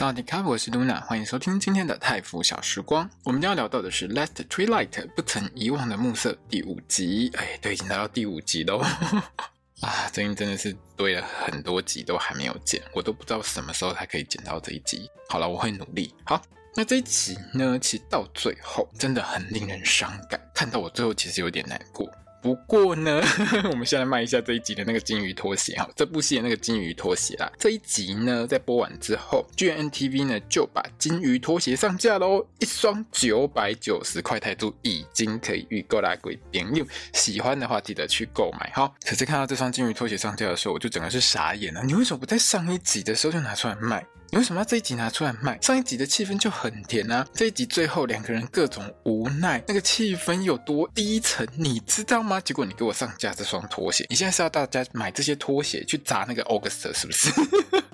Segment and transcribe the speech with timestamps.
[0.00, 3.08] 大家好，我是 Luna，欢迎收听今天的泰服小时光。
[3.22, 7.30] 我们要聊到的是《Last Twilight》不曾遗忘的暮色第五集。
[7.36, 8.78] 哎，都，已经来到第五集喽！
[9.82, 15.06] 啊，最近真的是堆了很多集都还没有剪，我都不知道什么时候才可以剪到这一集。
[15.28, 16.14] 好了，我会努力。
[16.24, 16.40] 好，
[16.74, 22.10] 那这一集呢，其实到最后真的很令人伤感，看到我最后其实有点难过。
[22.42, 27.50] 不过呢，呵 呵我们先来卖一下这一集的那个金鱼拖鞋哈，这部戏的那个金鱼拖鞋啦。
[27.58, 38.90] 这一集呢，在播完之后，GMMTV 呢就把金鱼拖鞋上架喽，一双九百九十块泰铢，已经可以预购啦，各位朋友喜欢的话记得去购买哈。
[39.04, 44.04] 可是看到这双金鱼拖鞋上架的时候，我就整个是傻眼了，你为什么不在上一集的时候就拿出来卖？
[44.32, 45.58] 你为什么要这一集拿出来卖？
[45.60, 47.26] 上一集的气氛就很甜啊！
[47.34, 52.40] 这一集最后两个人各种无奈，那个气氛有多低沉，你知道吗？
[52.40, 57.32] 结果你给我上架这双拖鞋，你现在是要大家买这些拖鞋去砸那个 August 是不是？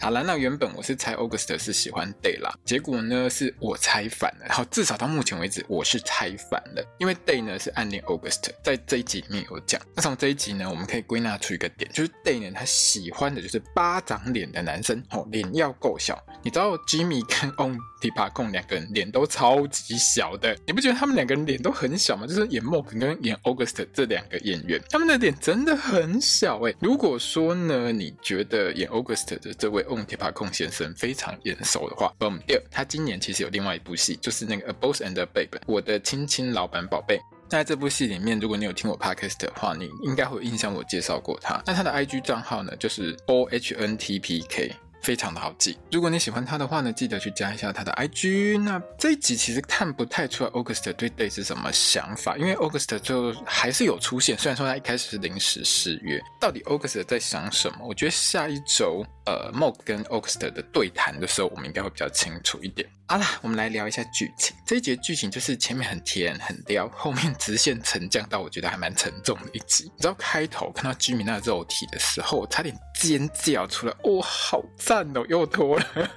[0.00, 4.46] 好了，那原本我是猜 August 是喜欢 Day 啦，结果呢是我猜反了。
[4.50, 9.80] 好，至少到目前为止我是猜反了，因为 Day 呢是暗恋 August，在这一集里面有讲。
[9.94, 16.22] 那从这一集呢，我们可以归纳出一个点，就是 Day 呢他喜欢的就是巴掌脸的男生，哦，脸要够小。
[16.42, 22.26] 你知道 Jimmy 跟 On t i p a k o n 两个人脸都超级小的，你不觉得他们两个人脸都很小吗？
[22.26, 26.76] 就是演 m o k 跟演 August 这两个演员，他们的脸真的很小诶。
[26.80, 37.20] 如果说呢，你觉得演 August 的这位 Ongtipakong 先生非常眼熟的话，Boom，第二，他今年其实有另外一部戏，就是那个《A Boss and a Babe》，我的亲亲老板宝贝。
[37.50, 41.62] 那在这部戏里面，如果你有听我 Podcast 的话，你应该会有印象，我介绍过他。
[41.64, 44.72] 那他的 IG 账号呢，就是 OHNTPK。
[45.02, 48.60] 非常的好记，如果你喜欢他的话呢，记得去加一下他的 IG。
[48.60, 56.20] 那这一集其实看不太出来 August 对 Day 是什么想法，因为 August 就还是有出现，虽然说他一开始是临时失约。
[56.40, 57.86] 到底 August 在想什么？
[57.86, 62.88] 我觉得下一周呃，Mog 跟 Oxter 的对谈的时候，我们应该会比较清楚一点。
[63.08, 64.56] 好啦，我们来聊一下剧情。
[64.64, 69.84] 这一集剧情就是前面很甜很撩，后面直线沉降到我觉得还蛮沉重的一集。
[69.96, 76.10] 你知道开头看到居民那肉体的时候，我差点尖叫出来，哦，好赞哦，又脱了。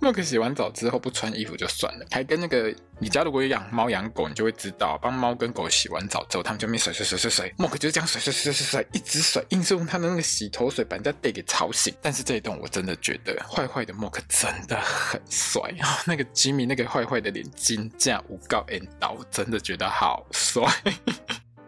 [0.00, 7.52] 莫克洗完澡之后不穿衣服就算了，还跟那个你家如果有养猫养狗，你就会知道，帮猫跟狗洗完澡之后，他们就没甩甩甩甩甩。
[7.56, 11.94] 莫克就是这样甩甩甩甩甩，一直甩，硬是用他的那个洗头水把人家 Day 给吵醒。
[12.00, 20.62] 但是这一段我真的觉得坏坏的莫克真的很帅啊，那个吉米那个坏坏的脸金架无告 N 刀，真的觉得好帅。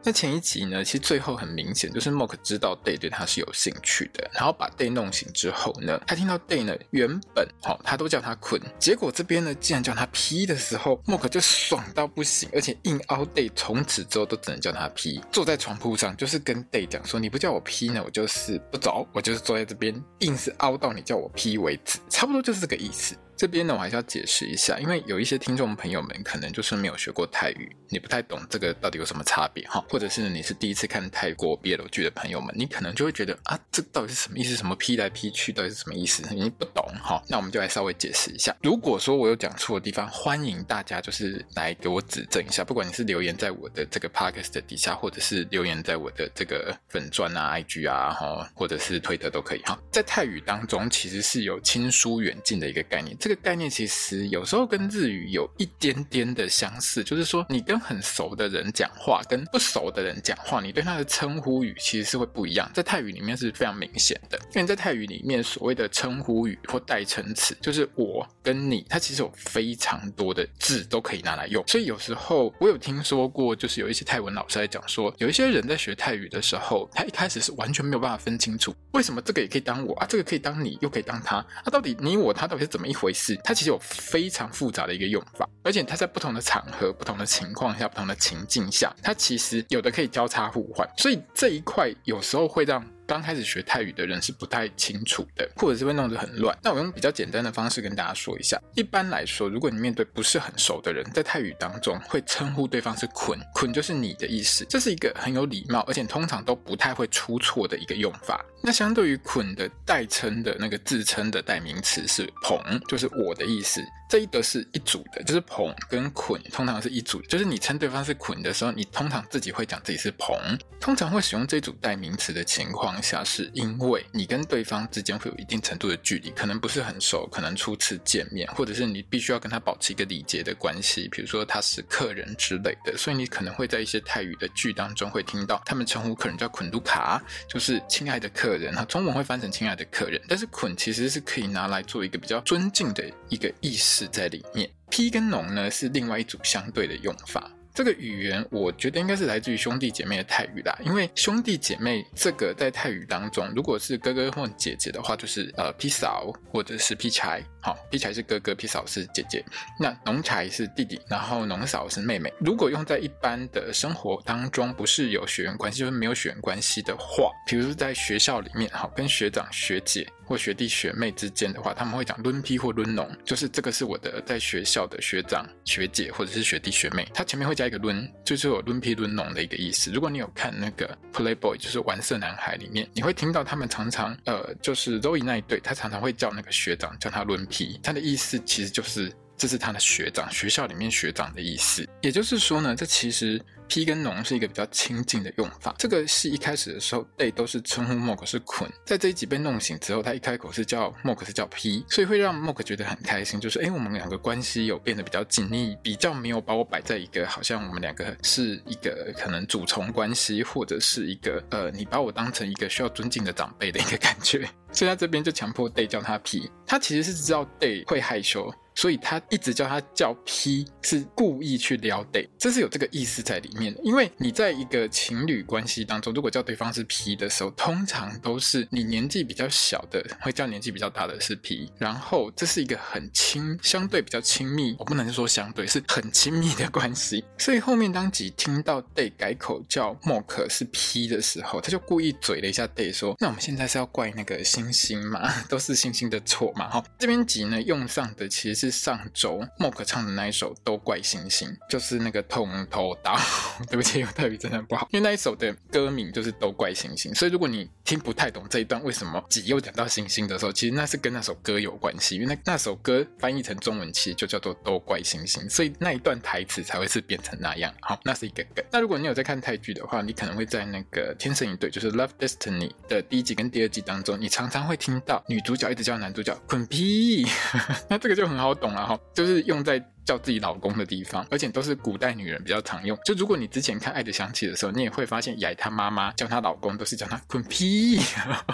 [0.04, 16.86] 那前一集呢，其实最后很明显就是 Mork 知道 Day 对他是有兴趣的，然后把 Day 弄醒之后呢，他听到 Day 呢原本哦他都叫他捆，结果这边呢竟然叫他 P 的时候，Mork 就爽到不行，而且硬凹 Day，从此之后都只能叫他 P，，坐在床铺上就是跟 Day
[16.86, 23.14] 讲说，你不叫我 P 呢，我就是不走，我就是坐在这边，硬是凹到你叫我 P 为止，差不多就是这个意思。
[23.38, 34.56] 这边呢，我还是要解释一下，因为有一些听众朋友们可能就是没有学过泰语，你不太懂这个到底有什么差别哈，或者是你是第一次看泰国 BL 剧的朋友们，你可能就会觉得啊，这到底是什么意思？
[34.56, 36.24] 什么劈来劈去到底是什么意思？
[36.34, 38.52] 你不懂哈，那我们就来稍微解释一下。
[38.60, 49.78] 如果说我有讲错的地方，欢迎大家就是来给我指正一下，不管你是留言在我的这个 podcast 的底下，或者是留言在我的这个粉钻啊、IG 啊哈，或者是推特都可以哈。
[49.92, 53.16] 在泰语当中，其实是有亲疏远近的一个概念。
[53.28, 62.70] 这个概念其实有时候跟日语有一点点的相似，就是说你跟很熟的人讲话，跟不熟的人讲话，你对他的称呼语其实是会不一样。
[62.72, 71.62] 在泰语里面是非常明显的，因为在泰语里面所谓的称呼语或代称词，就是我跟你，它其实有非常多的字都可以拿来用。
[71.68, 83.17] 所以有时候我有听说过，就是有一些泰文老师在讲说，有一些人在学泰语的时候，他一开始是完全没有办法分清楚，为什么这个也可以当我啊，这个可以当你，又可以当他，啊，到底你我他到底是怎么一回事？
[83.18, 83.52] 是，它。
[83.52, 92.80] 其实有非常复杂的一个用法，而且它在不同的场合、不同的情况下、不同的情境下，它其实有的可以交叉互换，所以这一块有时候会让。
[93.08, 96.54] 刚开始学泰语的人是不太清楚的，或者是会弄得很乱。
[96.62, 98.60] 那我用比较简单的方式跟大家说一下。
[98.74, 104.62] 一般来说，如果你面对不是很熟的人，在泰语当中会称呼对方是“捆”，“捆”就是你的意思。
[104.68, 108.44] 这是一个很有礼貌，而且通常都不太会出错的一个用法。
[108.62, 113.80] 那相对于“捆”的代称的那个自称的代名词是“捧”，就是我的意思。
[114.10, 120.34] 这一个是一组的，就是捧跟捆通常是一组，就是你称对方是捆的时候，你通常自己会讲自己是捧。
[120.80, 144.70] 通常会使用这组代名词的情况下，是因为你跟对方之间会有一定程度的距离，可能不是很熟，可能初次见面，或者是你必须要跟他保持一个礼节的关系，比如说他是客人之类的，所以你可能会在一些泰语的剧当中会听到他们称呼客人叫捆都卡，就是亲爱的客人，哈，中文会翻成亲爱的客人，但是捆其实是可以拿来做一个比较尊敬的一个意思在里面。
[144.90, 147.50] P 跟农呢是另外一组相对的用法。
[147.78, 159.44] 这个语言我觉得应该是来自于兄弟姐妹的泰语啦，因为兄弟姐妹这个在泰语当中，如果是哥哥或姐姐的话，就是呃皮嫂或者是皮柴，好，皮柴是哥哥，皮嫂是姐姐，
[159.78, 162.32] 那农柴是弟弟，然后农嫂是妹妹。
[162.38, 170.06] 如果用在一般的生活当中，不是有血缘关系，就是没有血缘关系的话，比如说在学校里面，好，跟学长学姐。
[170.28, 179.90] 或学弟学妹之间的话，他们会讲抡批或抡农，就是这个是我的在学校的学长学姐或者是学弟学妹，他前面会加一个抡，就是有抡批抡农的一个意思。
[179.90, 191.88] 如果你有看那个 Playboy，就是玩色男孩里面，你会听到他们常常呃，就是 Zoe 那一对，他常常会叫那个学长叫他抡批，他的意思其实就是这是他的学长，学校里面学长的意思。
[192.02, 193.40] 也就是说呢，这其实。
[193.70, 195.74] P 跟农是一个比较亲近的用法。
[195.76, 214.48] 这个戏一开始的时候，Day 都是称呼 Mok 是捆，在这一集被弄醒之后，他一开口是叫 Mok 是叫 P，所以会让 Mok 觉得很开心，就是哎，我们两个关系有变得比较紧密，比较没有把我摆在一个好像我们两个是一个可能主从关系，或者是一个呃，你把我当成一个需要尊敬的长辈的一个感觉。
[214.72, 218.50] 所以他这边就强迫 Day 叫他 P，他其实是知道 Day 会害羞。
[218.78, 223.80] 所以他一直叫他叫 P，是故意去撩 Day，这是有这个意思在里面的。
[223.82, 237.24] 因为你在一个情侣关系当中，如果叫对方是 P 的时候，通常都是你年纪比较小的会叫年纪比较大的是 P，然后这是一个很亲，相对比较亲密，我不能说相对，是很亲密的关系。
[237.36, 245.28] 所以后面当吉听到 Day 改口叫 Mork 是 P 的时候，他就故意嘴了一下 Day 说：“那我们现在是要怪那个星星嘛？
[245.50, 248.67] 都是星星的错嘛？”哈，这边吉呢用上的其实是。
[248.70, 253.18] 上周 Mork 唱的那一首都怪星星，就是那个痛头刀。
[253.70, 254.88] 对不起，我泰语真的不好。
[254.92, 262.16] 因为那一首的歌名就是都怪星星，所以如果你听不太懂这一段为什么几又讲到星星的时候，其实那是跟那首歌有关系。
[262.16, 267.72] 因为那那首歌翻译成中文其实就叫做都怪星星，所以那一段台词才会是变成那样。
[267.80, 268.64] 好，那是一个梗。
[268.70, 277.26] 那如果你有在看泰剧的话，你可能会在那个天生一对，就是 Love Destiny 的第一集跟第二集当中，你常常会听到女主角一直叫男主角滚屁，
[277.88, 278.72] 那这个就很好懂。
[278.72, 282.98] 了哈就是用在叫自己老公的地方，而且都是古代女人比较常用。
[283.04, 287.98] 就如果你之前看《爱的香气》的时候，你也会发现，雅她妈妈叫她老公都是叫她“滚屁”，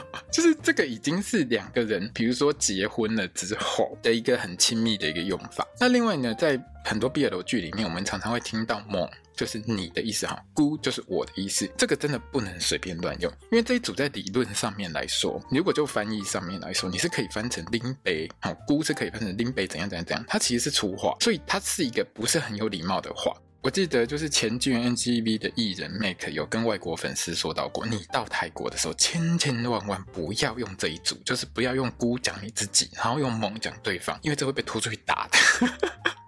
[0.33, 5.67] 就是这个已经是两个人，比如说结婚了之后的一个很亲密的一个用法。
[5.79, 9.09] 那另外呢，在很多 BL 剧里面，我们常常会听到“梦”。
[9.37, 23.37] 就是你的意思哈，姑就是我的意思，这个真的不能随便乱用，因为这一组在理论上面来说，如果就翻译上面来说，你是可以翻成拎杯，好，姑是可以翻成拎杯，怎样怎样怎样，它其实是粗话，所以它是一个不是很有礼貌的话。
[23.61, 35.39] 我记得就是前剧 NGV 的艺人 Make 有跟外国粉丝说到过，你到泰国的时候，千千万万不要用这一组，就是不要用姑讲你自己，然后用猛讲对方，因为这会被拖出去打的。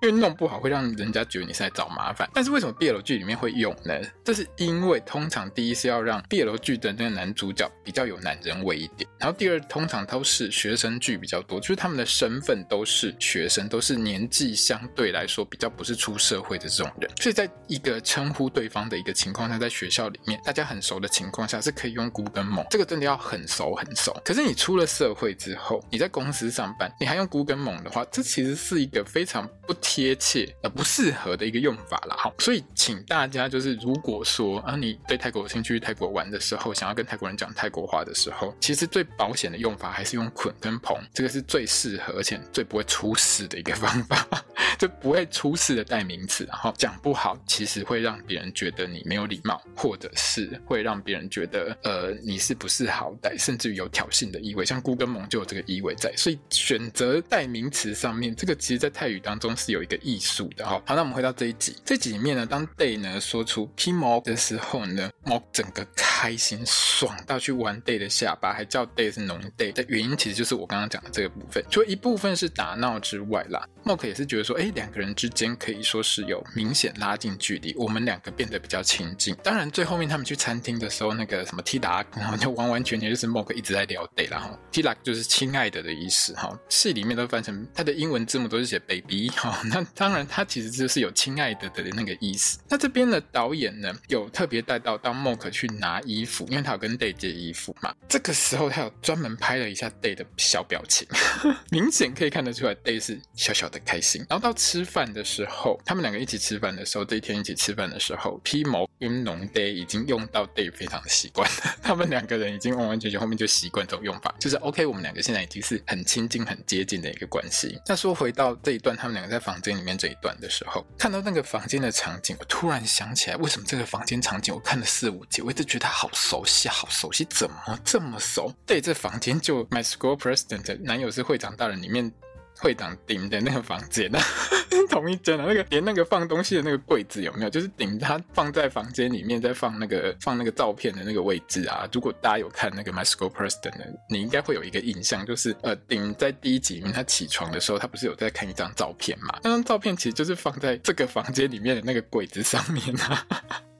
[0.02, 3.94] 因为弄不好会让人家觉得你是在找麻烦，但是为什么 BL 剧里面会用呢？
[4.24, 24.14] 这是因为通常第一是要让 BL 剧的那个男主角比较有男人味一点，然后第二通常都是学生剧比较多，就是他们的身份都是学生，都是年纪相对来说比较不是出社会的这种人，所以在一个称呼对方的一个情况下，在学校里面大家很熟的情况下是可以用姑跟猛，这个真的要很熟很熟。
[24.24, 44.26] 可是你出了社会之后，你在公司上班，你还用姑跟猛的话，这其实是一个非常不贴切而不适合的一个用法了哈，所以请大家就是如果说啊，你对泰国有兴趣，去泰国玩的时候，想要跟泰国人讲泰国话的时候，其实最保险的用法还是用捆跟捧，这个是最适合而且最不会出事的一个方法，
[44.76, 59.96] 就不会出事的代名词，然后讲不好，其实会让别人觉得你没有礼貌，或者是会让别人觉得呃你是不是好歹，甚至于有挑衅的意味，像姑跟猛就有这个意味在，所以选择代名词上面，这个其实在泰语当中是有有一个。
[60.06, 71.64] 艺术的哈，好，那我们回到这一集，这集里面呢，当 Day 呢说出 P Mork 的时候呢，Mo 整个开心爽到去玩 Day 的下巴，还叫 Day 是浓 Day 的原因，其实就是我刚刚讲的这个部分。
[71.70, 79.34] 除了一部分是打闹之外啦，Mok 也是觉得说，哎，两个人之间可以说是有明显拉近距离，我们两个变得比较亲近。
[79.42, 86.56] 当然，最后面他们去餐厅的时候，那个什么 T 达然后就完完全全就是 Mok 一直在聊 Day，然后 Tilak 就是亲爱的的意思哈。
[86.68, 92.58] 戏里面都翻成他的英文字母都是写 baby 哈，那当然他其实就是有亲爱的的那个意思。
[92.68, 97.94] 那这边的导演呢，有特别带到当 Mok 去拿衣服，因为他有跟 Day 借衣服嘛。
[98.08, 101.06] 这个时候他有专门拍了一下 Day 的小表情，
[101.70, 104.24] 明显可以看得出来 Day 是小小的开心。
[104.28, 117.78] 然后到吃饭的时候，他们两个一起吃饭的时候，这一天一起吃饭的时候，P 某跟农 Day 已经用到 Day 非常的习惯了， 他们两个人已经完完全全后面就习惯这种用法，就是 OK，我们两个现在已经是很亲近、很接近的一个关系。
[117.86, 128.52] 那说回到这一段，他们两个在房房间里面这一段的时候，看到那个房间的场景，我突然想起来，为什么这个房间场景我看了四五集，我一直觉得好熟悉，好熟悉，怎么这么熟？
[128.66, 132.12] 对，这房间就 My School President 男友是会长大人里面。
[132.58, 134.18] 会长顶的那个房间呢，
[134.88, 137.50] 同一间的那个连那个放东西的那个柜子有没有？
[137.50, 141.88] 就是顶他放在房间里面，再放那个放那个照片的那个位置啊。
[141.92, 149.38] 如果大家有看那个 My School President 的，你应该会有一个印象，就是呃，顶在第一集里面他起床的时候，他不是有在看一张照片嘛？
[149.42, 153.26] 那张照片其实就是放在这个房间里面的那个柜子上面啊。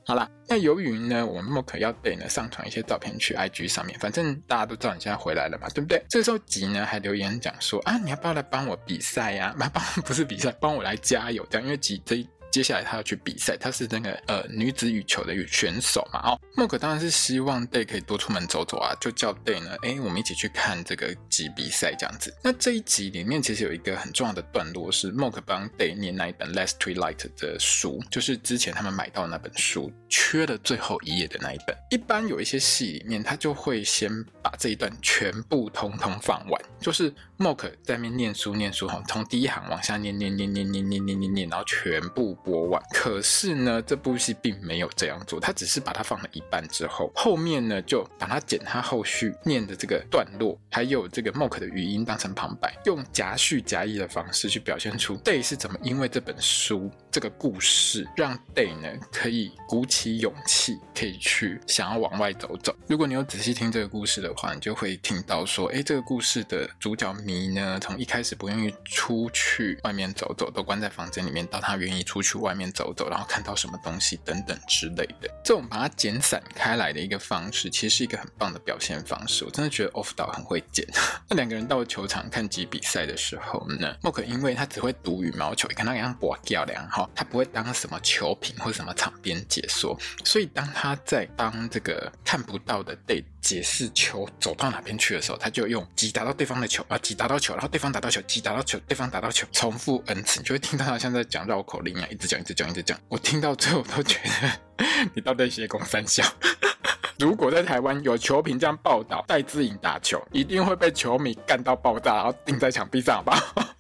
[0.08, 6.00] 好啦，那由于呢，我们莫可要得呢上传一些照片去 IG 上面，反正大家都知道你现在回来了嘛，对不对？
[6.08, 9.52] 这时候吉呢还留言讲说啊，你要不要来帮我比赛呀？
[9.58, 12.28] 来 帮不是比赛，帮我来加油这样，因为吉这一。
[12.50, 16.21] 接下来他要去比赛，他是那个呃女子羽球的一个选手嘛。
[16.31, 22.35] 哦，Mork 当然是希望 Day 可以多出门走走啊，就叫 Day 呢，哎，我们一起去看这个集比赛这样子。
[22.43, 31.76] 那这一集里面其实有一个很重要的段落是 Mork 帮 Day 念那一本 Last Twilight 的书，就是之前他们买到那本书，缺了最后一页的那一本。
[31.91, 34.11] 一般有一些戏里面，他就会先
[34.43, 42.35] 把这一段全部通通放完，就是 Mork 在那边念书念书哈，从第一行往下念念念念念念念念念，然后全部。
[42.47, 62.73] 播完，可是呢，这部戏并没有这样做，他只是把它放了一半之后，后面呢就把它剪他后续念的这个段落，还有这个 Mock 的语音当成旁白，用夹叙夹议的方式去表现出 Day 是怎么因为这本书这个故事，让 Day 呢可以鼓起勇气，可以去想要往外走走。
[62.87, 72.25] 如果你有仔细听这个故事的话，你就会听到说，哎，这个故事的主角迷呢，从一开始不愿意出去外面走走，都关在房间里面，到他愿意出去。
[72.26, 79.45] 去外面走走，然后看到什么东西等等之类的，这种把它剪散开来的一个方式，其实是一个很棒的表现方式。
[79.45, 80.85] 我真的觉得 Off 导很会剪。
[81.28, 102.99] 那两个人到球场看集比赛的时候呢，Mork 因为他只会读羽毛球，跟他一样博教良哈，他不会当什么球评或什么场边解说，所以当他在当这个看不到的 Day 解释球走到哪边去的时候，他就用击打到对方的球啊，击打到球，然后对方打到球，击打到球，对方打到球，重复 n 次，你就会听到他像在讲绕口令一样，一直讲，一直讲，一直讲。
[103.08, 106.25] 我听到最后都觉得你到底写公三小。
[107.20, 113.75] 如果在台湾有球评这样报道戴志颖打球，一定会被球迷干到爆炸，然后钉在墙壁上，好不好？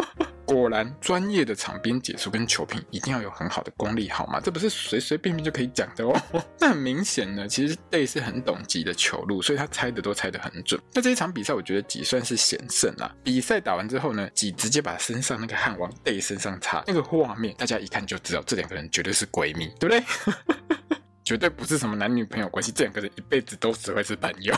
[0.46, 4.40] 果然，专业的场边解说跟球评一定要有很好的功力，好吗？
[4.42, 6.18] 这不是随随便便就可以讲的哦。
[6.60, 10.80] 那很明显呢，其实 Day 是很懂吉的球路，所以他猜的都猜得很准。
[10.94, 13.12] 那这一场比赛，我觉得吉算是险胜啦。
[13.24, 20.04] 比赛打完之后呢，吉直接把身上那个汗往 Day 身上擦，那个画面大家一看就知道，这两个人绝对是闺蜜，对不对？
[21.24, 24.54] 绝对不是什么男女朋友关系，这两个人一辈子都只会是朋友。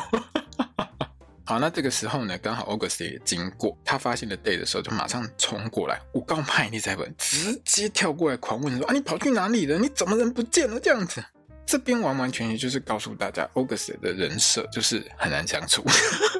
[1.49, 9.79] 好，那这个时候呢，刚好 August 也经过，他发现了 Day 的时候，就马上冲过来，我告派你在问，直接跳过来狂问说啊，你跑去哪里了？
[9.79, 10.79] 你怎么人不见了？
[10.79, 11.25] 这样子，
[11.65, 15.83] 这边完完全全就是告诉大家，August 的人设就是很难相处，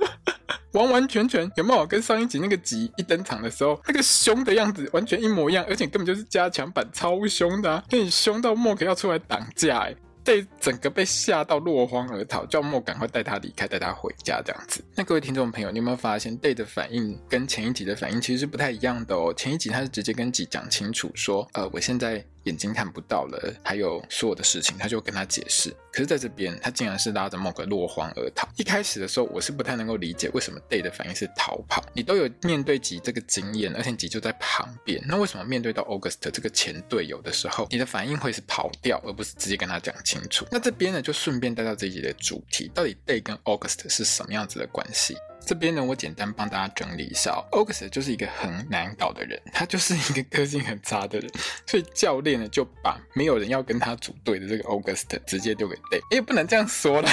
[0.73, 9.97] 完完全全有没有跟上一集那个集一登场的时候，那个凶的样子完全一模一样，而且根本就是加强版，超凶的，啊，跟你凶到莫可要出来挡架，欸。
[10.29, 14.85] 被整个被吓到落荒而逃，叫莫赶快带他离开，带他回家这样子。
[14.95, 19.33] 那各位听众朋友，你有没有发现 Day 的反应跟前一集的反应其实是不太一样的哦？
[19.35, 22.23] 前一集他是直接跟吉讲清楚说，呃，我现在。
[22.49, 25.71] 眼睛看不到了，还有所有的事情，他就跟他解释。
[25.93, 28.49] 可是在这边，他竟然是拉着 Mork 落荒而逃。
[28.57, 31.85] 一开始的时候，我是不太能够理解为什么 Day 的反应是逃跑。
[31.93, 40.47] 你都有面对吉这个经验，而且吉就在旁边，那为什么面对到 August 这个前队友的时候，你的反应会是跑掉，而不是直接跟他讲清楚？
[40.51, 45.17] 那这边呢，就顺便带到这一集的主题，到底 Day 跟 August 是什么样子的关系？
[45.49, 47.41] 这边呢，我简单帮大家整理一下哦。
[47.53, 51.31] August 就是一个很难搞的人，他就是一个个性很差的人，
[51.67, 56.03] 所以教练呢就把没有人要跟他组队的这个 August 直接丢给 Day。
[56.11, 57.11] 也不能这样说啦，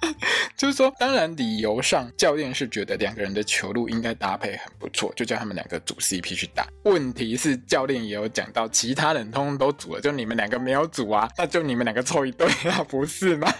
[0.56, 6.66] 就是说，当然理由上教练是觉得两个人的球路应该搭配很不错，就叫他们两个组 CP 去打。
[6.84, 13.52] 问题是教练也有讲到，其他人通通都组了，就你们两个没有组啊，那就你们两个凑一对啊，不是吗？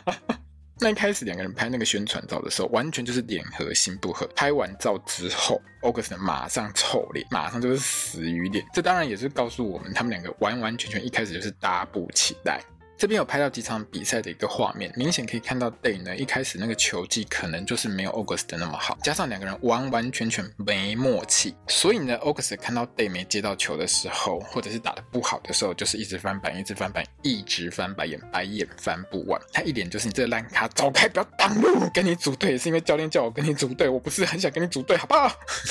[0.85, 4.27] 那一开始两个人拍那个宣传照的时候，完全就是脸和心不合。
[4.37, 8.63] 拍完照之后，August 马上臭脸，马上就是死鱼脸。
[8.75, 12.61] 这当然也是告诉我们，他们两个完完全全一开始就是搭不起来。
[12.97, 29.41] 这边有拍到几场比赛的一个画面，明显可以看到 Day 呢一开始那个球技可能就是没有 August 那么好，加上两个人完完全全没默契，所以呢 August 看到 Day 没接到球的时候，或者是打得不好的时候，就是一直翻白眼，一直翻白眼，一直翻白眼，白眼翻不完。
[29.53, 31.91] 他一脸就是你这烂咖，走开，不要挡路。
[31.93, 35.29] 跟你组队是因为教练叫我跟你组队，我不是很想跟你组队，好不好？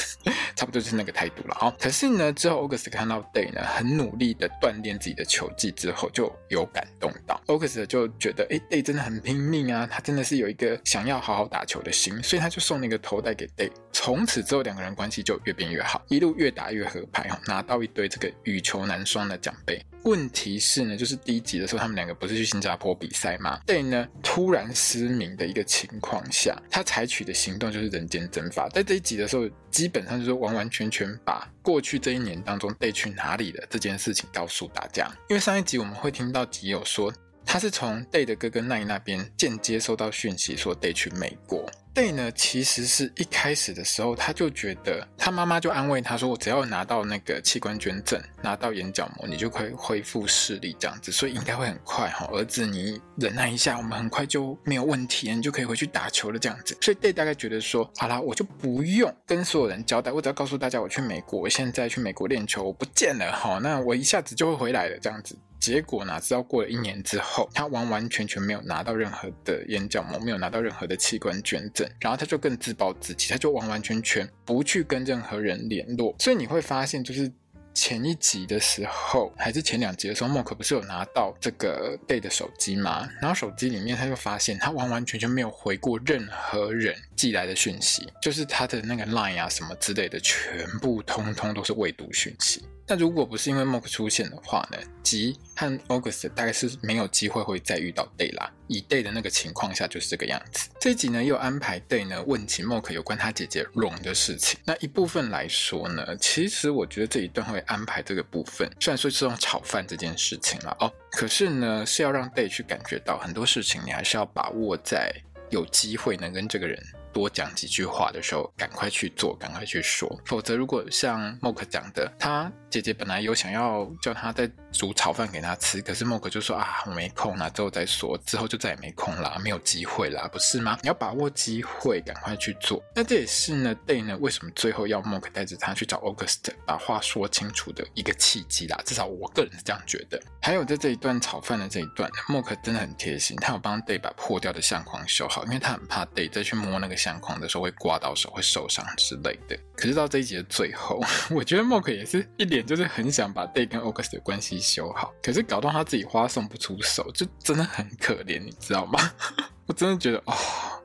[0.56, 1.74] 差不多就是那个态度了啊。
[1.80, 7.12] 可是呢，之后 August 看到 Day 呢很努力的锻炼自己的球技之后，就有感动。
[7.48, 13.72] August 就觉得，哎，Day 真的很拼命啊，他真的是有一个想要好好打球的心，所以他就送那个头带给 Day。
[13.91, 19.79] 从此之后，两个人关系就越变越好，一路越打越合拍哦，拿到一堆这个羽球男双的奖杯。
[20.03, 28.67] 问题是呢，就是第一集的时候，他们两个不是去新加坡比赛吗？Day 呢突然失明的一个情况下，他采取的行动就是人间蒸发。
[28.70, 35.10] 在这一集的时候，基本上就是完完全全把过去这一年当中 Day 去哪里了这件事情告诉大家。
[35.29, 37.12] 因为上一集我们会听到集友说，
[37.46, 41.65] 他是从 Day 的哥哥奈那边间接收到讯息，说 Day 去美国。
[41.93, 52.27] Day 呢，其实是一开始的时候，他就觉得他妈妈就安慰他说：“我只要拿到那个器官捐赠，拿到眼角膜，你就可以恢复视力这样子，所以应该会很快哈。
[52.31, 56.75] 儿子，你忍耐一下，我们很快就没有问题，你就可以回去打球了这样子。
[56.81, 76.13] 所以 Day 大概觉得说，好啦，我就不用跟所有人交代，我只要告诉大家我去美国，我现在去美国练球，我不见了哈，那我一下子就会回来了这样子。”结果哪知道过了一年之后，他完完全全没有拿到任何的眼角膜，没有拿到任何的器官捐赠，然后他就更自暴自弃，他就完完全全不去跟任何人联络。
[76.20, 77.32] 所以你会发现，就是
[77.74, 83.08] 前一集的时候，还是前两集的时候莫可不是有拿到这个 Day 的手机吗？
[83.22, 92.63] 然后手机里面他就发现，他完完全全没有回过任何人寄来的讯息，就是他的那个 Line 啊什么之类的，全部通通都是未读讯息。
[92.86, 98.51] 那如果不是因为 Mock 出现的话呢，吉和 August 大概是没有机会会再遇到 Day 啦。
[98.68, 100.70] 以 Day 的那个情况下就是这个样子。
[100.81, 104.59] 这一集呢又安排 Day 呢问起 Mock 有关他姐姐 Ron 的事情。
[104.66, 115.09] 那一部分来说呢，其实我觉得这一段会安排这个部分，虽然说是用炒饭这件事情了哦，可是呢是要让 Day 去感觉到很多事情，你还是要把握在
[115.50, 116.77] 有机会能跟这个人。
[117.13, 120.19] 多讲几句话的时候，赶快去做，赶快去说。
[120.25, 130.79] 否则，如果像默克讲的，他姐姐本来有想要叫他再煮炒饭给他吃，可是莫克就说啊，我没空啊，之后再说，之后就再也没空啦，没有机会啦，不是吗？
[130.81, 132.83] 你要把握机会，赶快去做。
[132.96, 138.81] 那这也是呢，Day 呢为什么最后要莫克带着他去找 August，把话说清楚的一个契机啦。
[138.83, 140.20] 至少我个人是这样觉得。
[140.42, 146.98] 还有在这一段炒饭的这一段莫克真的很贴心，他有帮 Day 把破掉的相框修好，因为他很怕 Day 再去摸那个。
[147.03, 149.59] 相框的时候会刮到手，会受伤之类的。
[149.75, 151.03] 可是到这一集的最后，
[151.36, 158.99] 我觉得莫克也是一脸就是很想把 Day 跟 August 的关系修好，可是搞到他自己花送不出手，就真的很可怜，你知道吗？
[159.65, 160.33] 我真的觉得哦。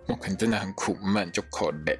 [0.08, 1.94] 我可能真的很苦闷，就可怜。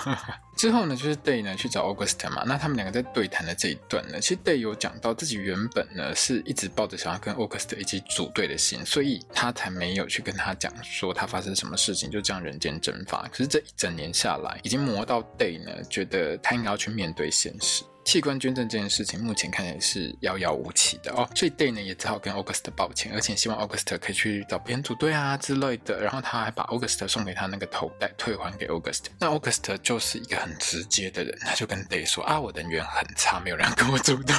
[0.58, 2.42] 之后呢，就是 Day 呢去找 August 嘛。
[2.46, 13.26] 那他们两个在对谈的这一段呢，其实 Day 有讲到自己原本呢是一直抱着想要跟 August 一起组队的心，所以他才没有去跟他讲说他发生什么事情，就这样人间蒸发。
[13.28, 17.84] 可是这一整年下来，已经磨到 Day 呢，觉得他应该要去面对现实。
[18.06, 26.00] 器官捐赠这件事情目前看起来是遥遥无期的哦，所以 Day 呢也只好跟 August 道歉，而且希望 August 可以去找别人组队啊之类的。
[26.00, 29.06] 然后他还把 August 送给他那个头带退还给 August。
[29.18, 34.34] 那 August 就是一个很直接的人，他就跟 Day 说啊，我人缘很差，没有人跟我组队。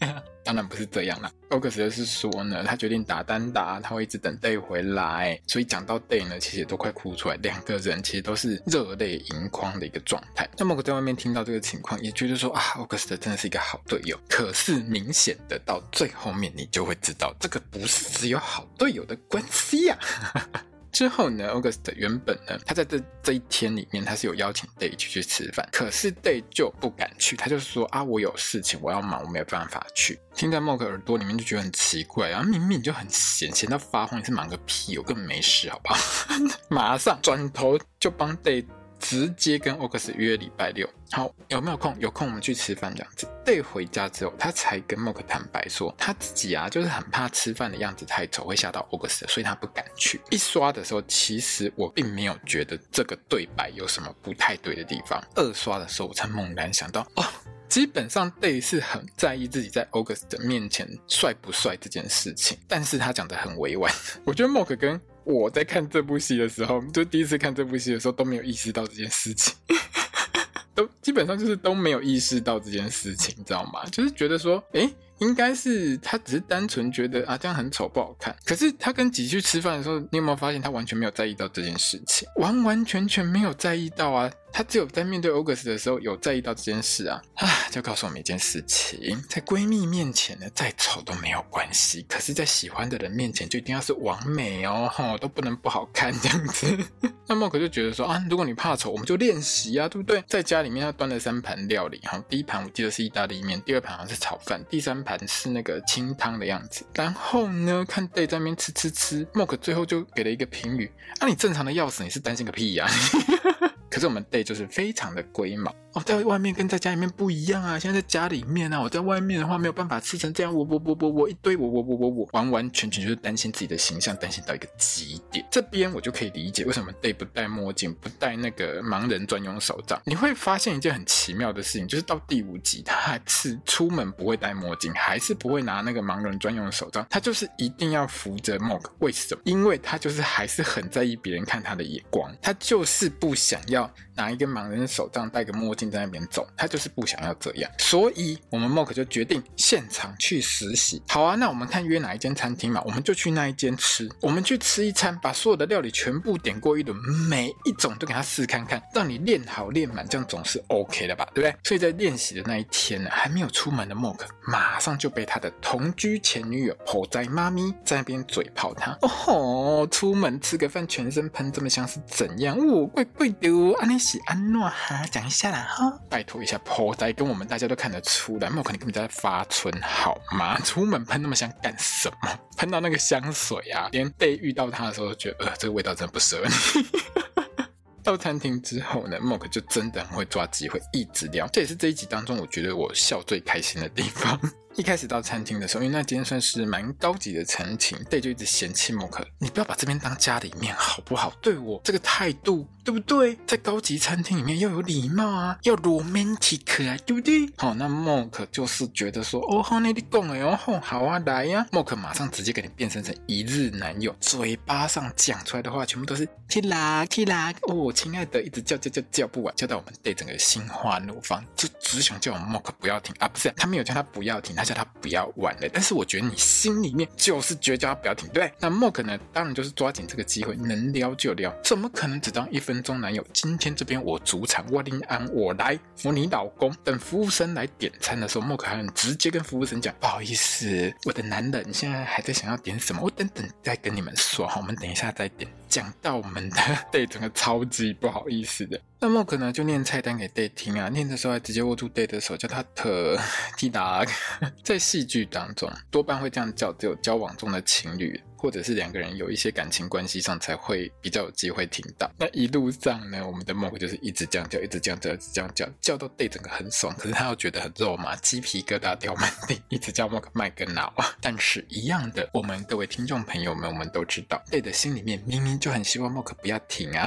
[0.42, 5.38] 当然不是这样啦，August 是说呢，他决定打单打，他会一直等 Day 回来。
[5.46, 10.48] 所以讲到 Day 呢，其实也都快哭出来，两个人其实都是热泪盈眶的一个状态。
[10.56, 14.16] 那么我在外面听到这个情况，也觉得说啊，August 这真的是一个好队友。
[14.28, 19.98] 可是明显的到最后面，你就会知道，这个不是只有好队友的关系呀、
[20.32, 20.46] 啊。
[20.92, 30.20] 之后呢，August 原本呢，他在这这一天里面，他是有邀请 Day 去去吃饭，可是 Day 就不敢去，他就说啊，我有事情，我要忙，我没有办法去。
[30.34, 36.00] 听在默克耳朵里面就觉得很奇怪啊，明明就很闲，闲到发慌，你是忙个屁，我根本没事，好不好？
[36.70, 38.64] 马上转头就帮 Day
[39.00, 40.88] 直接跟 August 约礼拜六。
[41.10, 41.96] 好，有没有空？
[41.98, 43.26] 有空我们去吃饭这样子。
[43.44, 50.20] Day 回家之后，他才跟 Mork 坦白说，他自己啊，就是很怕吃饭的样子太丑会吓到 August，所以他不敢去。
[50.30, 55.20] 一刷的时候，其实我并没有觉得这个对白有什么不太对的地方。
[55.34, 57.24] 二刷的时候，我才猛然想到，哦，
[57.68, 63.92] 基本上 Day 是很在意自己在 August 的面前帅不帅这件事情，但是他讲得很委婉。
[64.24, 69.54] 我觉得 Mork 跟我在看这部戏的时候，就第一次看这部戏的时候都没有意识到这件事情。
[70.74, 73.84] 都基本上就是都没有意识到这件事情，你知道吗？
[73.90, 74.88] 就是觉得说，诶，
[75.18, 78.34] 应该是他只是单纯觉得啊，这样很丑不好看。
[78.44, 84.30] 可是他跟吉去吃饭的时候，你有没有发现他完全没有在意到这件事情，完完全全没有在意到啊。
[84.52, 96.78] 他只有在面对 August 的时候有在意到这件事啊，啊，就告诉我们一件事情，在闺蜜面前呢，再丑都没有关系，可是，在喜欢的人面前就一定要是完美哦，哈，都不能不好看这样子。
[97.26, 100.22] 那莫可就觉得说啊，如果你怕丑，我们就练习啊，对不对？
[100.26, 106.84] 在家里面他端了三盘料理，哈，第一盘我记得是意大利面，第二盘好像是炒饭，第三盘是那个清汤的样子。
[106.94, 113.72] 然后呢，看 Day 在那边吃吃吃莫可最后就给了一个评语，啊，你正常的要死，你是担心个屁呀、啊！
[113.90, 117.76] 可是我们 Day 就是非常的龟毛哦，在外面跟在家里面不一样啊！
[117.76, 125.44] 现在在家里面啊，我在外面的话没有办法吃成这样，我我我我我一堆我我我我我，完完全全就是担心自己的形象，担心到一个极点。
[125.50, 130.00] 这边我就可以理解为什么 Day 不戴墨镜，不戴那个盲人专用手杖。
[130.04, 138.84] 你会发现一件很奇妙的事情，就是到第五集他还是出门不会戴墨镜，还是不会拿那个盲人专用手杖，他就是一定要扶着 Mork。
[139.00, 139.40] 为什么？
[139.44, 143.79] 因为他就是还是很在意别人看他的眼光，他就是不想要。
[143.80, 143.90] Ja,
[144.20, 151.02] 拿一个盲人手杖，戴个墨镜在那边走，他就是不想要这样，所以我们 Mork 就决定现场去实习。
[151.08, 154.06] 好啊，那我们看约哪一间餐厅嘛，我们就去那一间吃。
[154.20, 156.94] 我们去吃一餐，把所有的料理全部点过一轮，
[157.30, 161.56] 每一种都给他试看看，让你练好练满，这样总是 OK 的吧，对不对？
[161.64, 168.92] 所以在练习的那一天呢，还没有出门的 Mork 马上就被他的同居前女友婆仔妈咪在那边嘴炮他。
[169.00, 172.58] 哦吼，出门吃个饭，全身喷这么香是怎样？
[172.58, 174.09] 哦，怪怪的哦，啊你。
[174.10, 180.58] 是安诺哈，讲一下啦哈，拜托一下，婆仔跟我们大家都看得出来，莫可能根本在发春好吗？
[180.64, 182.28] 出门喷那么香干什么？
[182.56, 186.86] 喷到那个香水啊，连贝遇到他的时候都觉得，呃，这个味道真的不适合你。
[188.02, 194.40] 到餐厅之后呢，Mork 就真的很会抓机会，一直聊，这也是这一集当中我觉得我笑最开心的地方。
[194.80, 201.34] 一开始到餐厅的时候，因为那间算是蛮高级的餐厅，Day 就一直嫌弃莫克你不要把这边当家里面好不好？
[201.42, 203.36] 对我这个态度，对不对？
[203.46, 207.46] 在高级餐厅里面要有礼貌啊，要 romantic 啊，对不对？
[207.58, 224.56] 好，那莫克就是觉得说，哦，好，你讲哎，哦，好啊，来呀，Mork 马上直接给你变身成一日男友，嘴巴上讲出来的话全部都是 Kira Kira，哦，亲爱的，一直叫叫叫叫不完，叫到我们对整个心花怒放，就只想叫我们 Mork 不要停啊，不是，他没有叫他不要停。
[224.56, 228.52] 他叫他不要玩了，但是我觉得你心里面就是绝交不要停，对不对？
[228.60, 229.18] 那 Mork 呢？
[229.32, 233.24] 当然就是抓紧这个机会，能撩就撩，怎么可能只当一分钟男友？
[233.32, 236.72] 今天这边我主场，我林安，我来扶你老公。
[236.84, 246.56] 等服务生来点餐的时候，Mork 还很直接跟服务生讲：“不好意思，我的男人现在还在想要点什么，我等等再跟你们说，我们等一下再点。”讲到我们的
[246.92, 248.78] Day 整个超级不好意思的。
[248.98, 253.16] 那 Mork 呢就念菜单给 Day 听啊，念的时候还直接握住 Day 的手，叫他特
[253.56, 254.04] 蒂达。
[254.64, 262.10] 在戏剧当中，多半会这样叫，只有交往中的情侣，或者是两个人有一些感情关系上，才会比较有机会听到。
[262.18, 270.94] 那一路上呢，我们的默克就是一直这样叫，一直这样叫，一直这样叫，叫到 Day 整个很爽，可是他又觉得很肉麻，鸡皮疙瘩掉满地，一直叫莫克麦个脑。
[271.20, 277.06] 但是，一样的，我们各位听众朋友们，我们都知道，Day 的心里面明明就很希望默克不要停啊。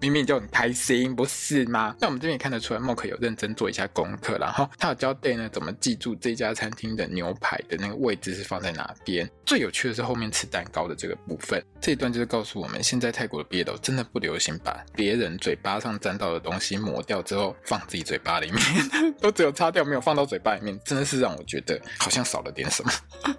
[0.00, 1.94] 明明就很开心，不是吗？
[2.00, 9.28] 那我们这边也看得出来，Mork 有认真做一下功课，然后他有教 Day 呢怎么记住这家餐厅的牛排的那个位置是放在哪边。
[9.44, 18.62] 最有趣的是后面吃蛋糕的这个部分，这一段就是告诉我们，现在泰国的毕业楼真的不流行把别人嘴巴上沾到的东西抹掉之后放自己嘴巴里面，
[19.20, 22.90] 都只有擦掉没有放到嘴巴里面，真的是让我觉得好像少了点什么。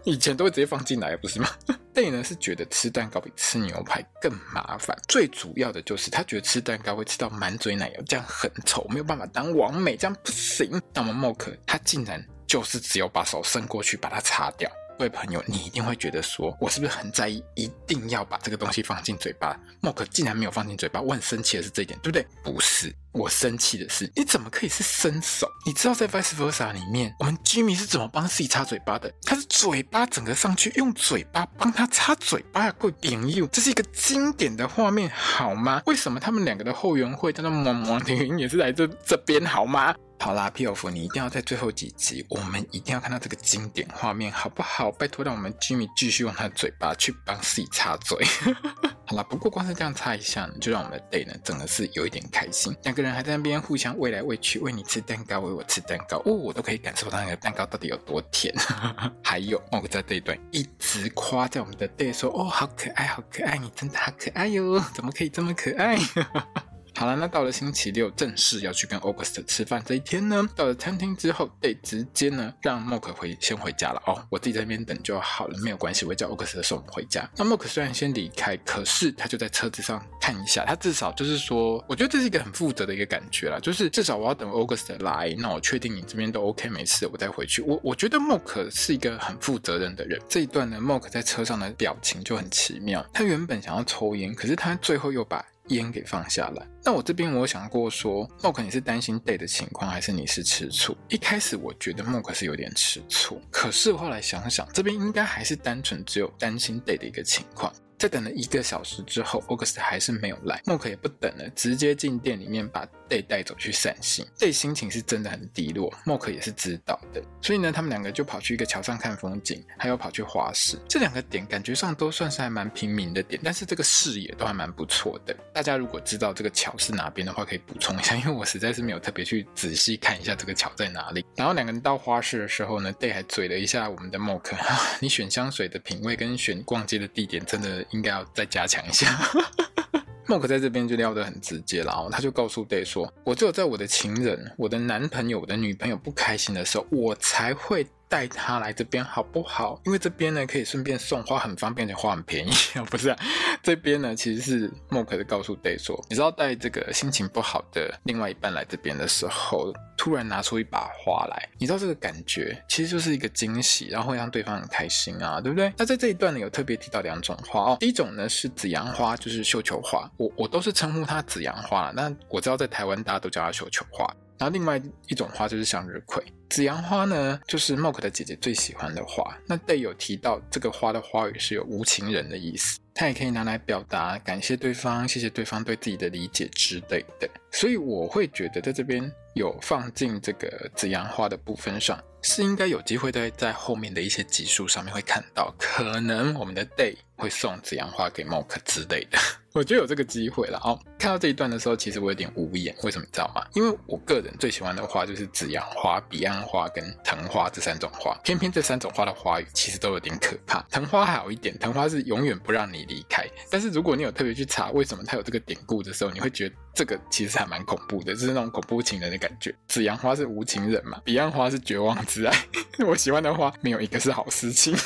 [0.03, 1.49] 以前都会直接放进来，不是吗
[1.93, 10.81] ？Day 呢是觉得吃蛋糕比吃牛排更麻烦，最主要的就是他觉得吃吃蛋糕会吃到满嘴奶油，这样很丑，没有办法当完美，这样不行。
[10.91, 14.67] 那么莫可他竟然就是只有把手伸过去把它擦掉。
[14.97, 22.25] 各位朋友，你一定会觉得说，我是不是很在意，一定要把这个东西放进嘴巴？Mock 竟然没有放进嘴巴，我很生气的是这一点，对不对？
[22.43, 22.91] 不是。
[23.11, 25.47] 我生气的是，你怎么可以是伸手？
[25.67, 29.11] 你知道在 Vice Versa 里面，我们 Jimmy 是怎么帮自己擦嘴巴的？
[29.21, 35.79] 他是嘴巴整个上去，用嘴巴帮他擦嘴巴呀，贵朋友，这是一个经典的画面，好吗？
[35.85, 39.93] 为什么他们两个的后援会叫做萌萌的原因也是来自这边，好吗？
[40.19, 44.91] 好啦，P.O.F，你一定要在最后几集，我们一定要看到这个经典画面，好不好？
[44.91, 48.17] 拜托，让我们 Jimmy 继续用他的嘴巴去帮自己擦嘴。
[49.05, 52.75] 好啦，不过光是这样擦一下，就让我们的 Day 呢，整个是有一点开心。
[52.83, 58.53] 两个人还在那边互相喂来喂去，喂你吃蛋糕，喂我吃蛋糕，哦，我都可以感受到那个蛋糕到底有多甜。
[59.23, 65.95] 还有哦在这一段一直夸在我们的 Day 说，哦，好可爱，好可爱，你真的好可爱哟，怎么可以这么可爱？
[66.97, 77.29] 好了，那到了星期六正式要去跟 August 吃饭这一天呢，到了餐厅之后得直接呢让 Mock 回先回家了哦，我自己在那边等就好了，没有关系，我会叫 August 送我们回家。
[77.35, 87.61] 那 Mock 虽然先离开，可是他就在车子上看一下，他至少就是说，我觉得这是一个很负责的一个感觉啦，就是至少我要等 August 来，那我确定你这边都 OK 没事，我再回去。
[87.61, 90.19] 我我觉得 Mock 是一个很负责任的人。
[90.27, 95.45] 这一段呢，Mock 在车上的表情就很奇妙，他原本想要抽烟，可是他最后又把。
[95.69, 96.67] 烟给放下来。
[96.83, 100.95] 那我这边我有想过说，Mock 你是担心 Day 的情况，还是你是吃醋？
[101.09, 107.73] 一开始我觉得 Mock 是有点吃醋，可是后来想想，这边应该还是单纯只有担心 Day 的一个情况。
[107.97, 114.23] 在等了一个小时之后，August 还是没有来，Mock 也不等了，直接进店里面把 Day 带走去散心。
[114.37, 120.77] Day 心情是真的很低落，Mock 也是知道的，所以呢，他们两个就跑去一个桥上看风景，还有跑去花市。
[120.87, 125.35] 这两个点感觉上都算是还蛮平民的点，但是这个视野都还蛮不错的。
[125.51, 131.25] 大家如果知道这个桥是哪边的话，可以补充一下，因为我实在是没有特别去仔细看一下这个桥在哪里。
[131.35, 134.53] 然后两个人到花市的时候呢，Day 还嘴了一下我们的 Mock，
[135.01, 137.86] 你选香水的品味跟选逛街的地点真的。
[137.91, 139.07] 应该要再加强一下。
[140.27, 149.79] Mock 在这边就撩得很直接，然后他就告诉 Day 说：“我只有在我的情人、我的男朋友、我的女朋友不开心的时候，我才会。”带他来这边好不好？
[149.85, 152.51] 因为这边呢可以顺便送花，很方便，且花很便宜。
[152.89, 153.15] 不是、
[153.61, 165.73] 这边呢其实是默克的告诉 Day 说，你知道带这个心情不好的另外一半来这边的时候，突然拿出一把花来，你知道这个感觉其实就是一个惊喜，然后会让对方很开心啊，对不对？
[165.77, 174.07] 那在这一段呢有特别提到两种花哦，第一种呢是紫阳花，就是绣球花，我我都是称呼它紫阳花，那我知道在台湾大家都叫它绣球花。
[174.37, 179.35] 然后另外一种花就是向日葵，紫阳花呢，就是 Mok 的姐姐最喜欢的花。
[179.45, 187.29] 那 Day 有提到这个花的花语是有无情人的意思，它也可以拿来表达感谢对方、谢谢对方对自己的理解之类的。
[187.51, 199.17] 所以我会觉得在这边有放进这个紫阳花的部分上，是应该有机会在在后面的一些集数上面会看到，可能我们的 Day 会送紫阳花给 m o k 之类的。
[199.53, 200.77] 我觉得有这个机会了哦。
[200.99, 202.75] 看到这一段的时候，其实我有点无言。
[202.83, 203.43] 为什么你知道吗？
[203.55, 208.15] 因为我个人最喜欢的花就是紫阳花、彼岸花跟藤花这三种花。
[208.23, 210.61] 偏偏这三种花的花语其实都有点可怕。
[210.69, 213.25] 藤花还好一点，藤花是永远不让你离开。
[213.49, 219.51] 但是如果你有特别去查为什么它有这个典故的时候，你会觉得这个其实还蛮恐怖的，就是那种恐怖情人的感觉。
[219.67, 222.37] 紫阳花是无情人嘛，彼岸花是绝望之爱。
[222.85, 224.77] 我喜欢的花没有一个是好事情。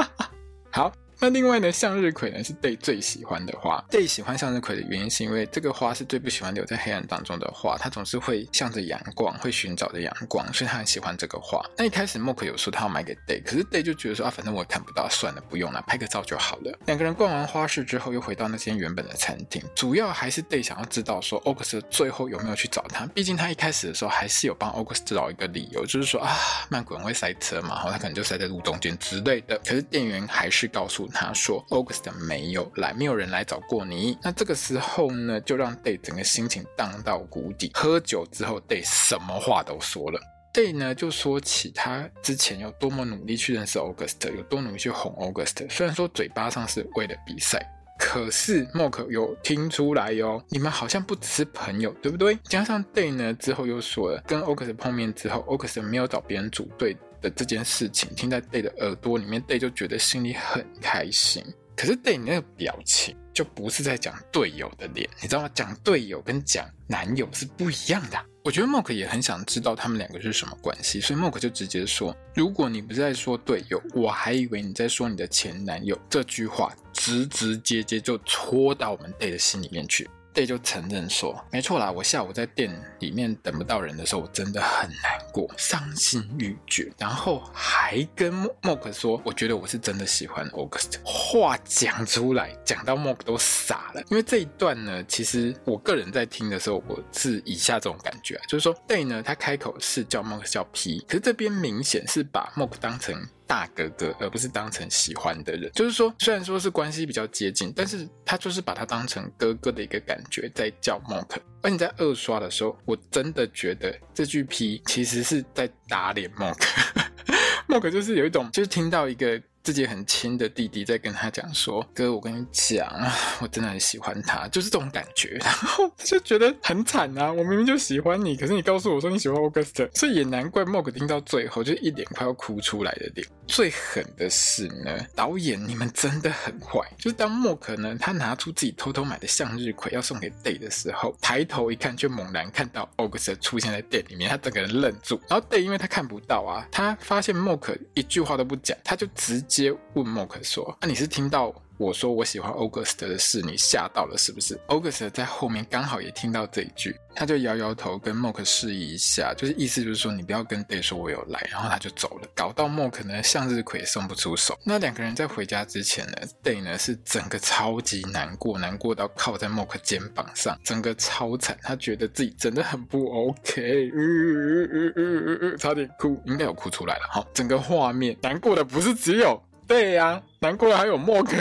[0.70, 0.92] 好。
[1.22, 3.84] 那另外呢，向日葵呢是 Day 最喜欢的花。
[3.90, 11.62] Day 喜欢向日葵的原因是因为这个花是最不喜欢留在黑暗当中的花，它总是会向着阳光，会寻找着阳光，所以他很喜欢这个花。
[11.76, 16.78] 那一开始 m o k 有说他要买给 Day，可是 Day 就觉得说啊，反正我看不到，算了，不用了，拍个照就好了。
[16.86, 26.34] 两个人逛完花市之后，又回到那间原本的餐厅，主要还是 Day 想要知道说 August 最后有没有去找他，毕竟他一开始的时候还是有帮 August 找一个理由，就是说啊，
[26.70, 29.58] 曼谷人会塞车嘛，然后他可能就塞在路中间之类的。
[29.58, 34.16] 可是店员还是告诉他说 August 没有来，没有人来找过你。
[34.22, 37.70] 那这个时候呢，就让 Day 整个心情荡到谷底。
[37.74, 40.20] 喝酒之后，Day 什么话都说了。
[40.52, 45.70] Day 呢就说起他之前有多么努力去认识 August，有多努力去哄 August。
[45.70, 47.64] 虽然说嘴巴上是为了比赛，
[47.96, 52.36] 可是 mok 有听出来哟，你们好像不只是朋友，对不对？
[52.42, 61.44] 加上 Day 呢之后又说了，跟 August 碰面之后，August 没有找别人组队的这件事情，听在 Day 的耳朵里面，Day 就觉得心里很开心。
[61.76, 65.50] 可是 Day 你那个表情就不是在讲队友的脸，你知道吗？
[65.54, 68.18] 讲队友跟讲男友是不一样的。
[68.42, 80.08] 我觉得 Mok 也很想知道他们两个是什么关系，所以 Mok 就直接说：“如果你不是在说队友，我还以为你在说你的前男友。”这句话直直接接就戳到我们 Day 的心里面去。
[80.32, 94.02] Day 就承认说：“没错啦，我下午在店里面等不到人的时候，我真的很难过，伤心欲绝。”然后还跟 Mock 说：“我觉得我是真的喜欢 August。”话讲出来，讲到 Mock 都傻了。
[94.08, 103.20] 因为这一段呢，其实我个人在听的时候，我是以下这种感觉，就是说 Day 呢，他开口是叫 Mock 叫 P，可是这边明显是把 Mock 当成。
[103.50, 105.68] 大哥哥，而不是当成喜欢的人。
[105.72, 111.36] 就是说，虽然说是关系比较接近，但是他就是把他当成哥哥的一个感觉在叫 Monk。
[111.60, 116.62] 而你在二刷的时候，我真的觉得这句 P 其实是在打脸 Monk。
[117.66, 119.42] Mock 就是有一种，就是听到一个。
[119.62, 127.30] 自己很亲的弟弟在跟他讲说：“哥，我跟你讲啊，我真的很喜欢他，就是这种感觉。”然后就觉得很惨啊！
[127.30, 133.26] 我明明就喜欢你，可是你告诉我说你喜欢 August，所以也难怪 Mock 听到最后就一脸快要哭出来的脸。
[133.46, 136.80] 最狠的是呢，导演你们真的很坏。
[136.96, 145.20] 就是当 Mog 呢，他拿出自己偷偷买的向日葵要送给 Day 的时候，抬头一看，却猛然看到 August 出现在店里面，他整个人愣住。
[145.28, 164.58] 然后 Day 因为他看不到啊，他发现 MOK 一句话都不讲，他就直接问默克说：“那、啊、你是听到？”我说我喜欢 August 的事，你吓到了是不是？August 在后面刚好也听到这一句，他就摇摇头跟 Mok 示意一下，就是意思就是说你不要跟 Day 说我有来，然后他就走了，搞到 Mok 呢向日葵送不出手。
[164.62, 177.26] 那两个人在回家之前呢，Day 呢是整个超级难过，难过到靠在 Mok 肩膀上，整个超惨，他觉得自己真的很不 OK，嗯嗯嗯嗯，差点哭，应该有哭出来了哈。
[177.32, 179.42] 整个画面难过的不是只有。
[179.70, 181.36] 对呀、啊，难怪还有莫克，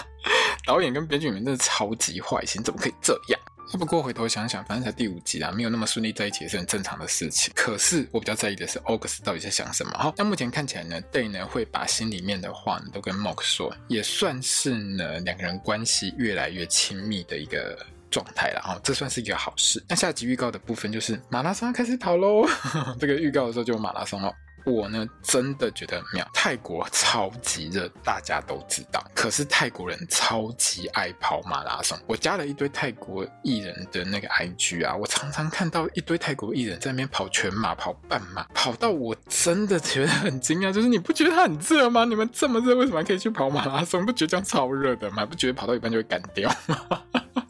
[0.64, 3.38] 导演跟编剧们真的超级坏心，怎么可以这样？
[3.78, 7.52] 不过回头想想，反正才第五集啊，没有那么顺利在一起也是很正常的事情。
[7.54, 9.92] 可是我比较在意的是 August 到底在想什么。
[9.98, 17.78] 好，那目前看起来呢，Day 呢会把心里面的话呢都跟 Mock 说，也算是呢两个人关系越来越亲密的一个
[18.10, 18.62] 状态了。
[18.62, 19.84] 哈，这算是一个好事。
[19.86, 22.48] 那下集预告的部分就是马拉松开始跑喽，
[22.98, 24.32] 这个预告的时候就有马拉松哦。
[24.66, 26.28] 我呢，真的觉得妙。
[26.34, 29.02] 泰国超级热，大家都知道。
[29.14, 31.96] 可是泰国人超级爱跑马拉松。
[32.06, 40.72] 我加了一堆泰国艺人的那个 IG 啊，我常常看到一堆泰国艺人在那边跑全马、跑半马，跑到我真的觉得 很惊讶。
[40.72, 42.04] 就是你不觉得他很热吗？
[42.04, 44.04] 你们这么热，为什么还可以去跑马拉松？
[44.04, 45.24] 不觉得这样超热的吗？
[45.24, 47.02] 不觉得跑到一半就会干掉吗？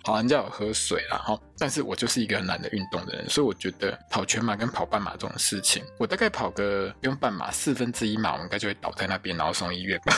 [0.06, 10.14] 跑完就要喝水啦，哈，但是我就是一个很懒得运动的人，所以我觉得跑全马跟跑半马这种事情，我大概跑个用半马四分之一马，我应该就会倒在那边，然后送医院吧。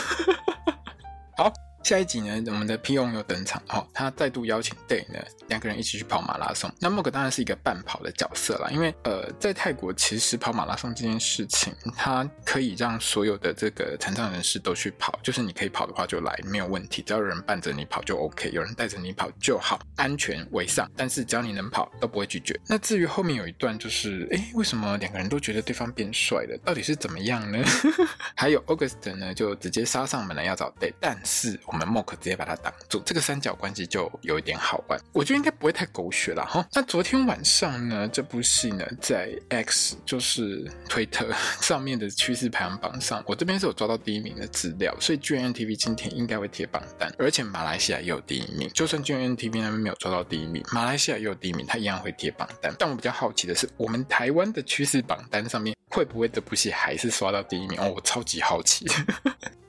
[1.39, 1.51] 好。
[1.89, 6.71] 下一集呢，我们的 p o n 又登场哦，他再度邀请 Day 呢，两个人一起去跑马拉松。
[6.79, 20.87] 那 Mock 当然是一个半跑的角色啦，因为呃，在泰国其实跑马拉松这件事情，它可以让所有的这个残障人士都去跑，就是你可以跑的话就来，没有问题，只要有人伴着你跑就 OK，有人带着你跑就好，安全为上。
[20.95, 22.55] 但是只要你能跑，都不会拒绝。
[22.67, 26.59] 那至于后面有一段就是，哎，为什么两个人都觉得对方变帅了？
[26.63, 27.65] 到底是怎么样呢？
[28.37, 31.78] 还有 August 呢，就直接杀上门来要找 Day，但是我。
[31.78, 35.01] 我我们 Mock 直接把它挡住，这个三角关系就有一点好玩。
[35.13, 36.67] 我觉得应该不会太狗血了哈。
[36.73, 48.69] 那昨天晚上呢，这部戏呢在 X 就是推特 上面的趋势排行榜上，我这边是有抓到第一名的资料，所以 GNTV 今天应该会贴榜单，而且马来西亚也有第一名。
[48.75, 52.75] 就算 GNTV 那边没有抓到第一名，马来西亚也有第一名，它一样会贴榜单。
[52.77, 57.79] 但我比较好奇的是，我们台湾的趋势榜单上面会不会这部戏还是刷到第一名？
[57.79, 58.85] 哦，我超级好奇。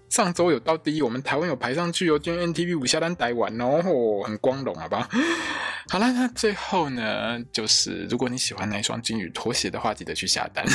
[0.10, 5.20] 上周有到第一，我们台湾有排上去哦，今天 NTV 五下单台湾哦，很光荣，好吧好？
[5.92, 10.66] 好了，那最后呢，就是如果你喜欢那一双金鱼拖鞋的话，记得去下单。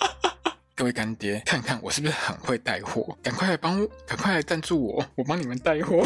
[0.74, 3.16] 各位干爹，看看我是不是很会带货？
[3.22, 6.02] 赶快来帮，赶快来赞助我，我帮你们带货。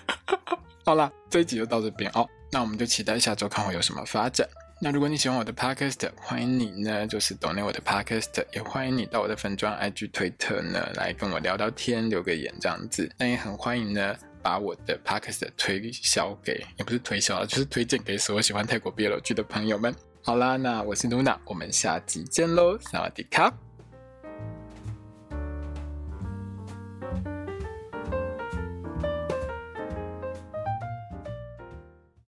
[0.86, 4.48] 好啦，这一集就到这边哦，那我们就期待下周看会有什么发展。
[4.82, 13.06] 那如果你喜欢我的 podcast，欢迎你呢，就是 donate 我的 podcast，也欢迎你到我的粉砖 IG 推特呢来跟我聊聊天，留个言这样子。
[13.18, 19.94] 那也很欢迎呢，把我的 podcast 推销给，也不是推销啊，就是推荐给所有喜欢泰国 BL 剧的朋友们。
[20.22, 23.52] 好啦，那我是 Luna，我们下集见喽，萨瓦迪卡。